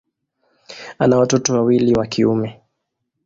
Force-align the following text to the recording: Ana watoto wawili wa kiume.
Ana 0.99 1.17
watoto 1.17 1.53
wawili 1.53 1.93
wa 1.93 2.07
kiume. 2.07 2.61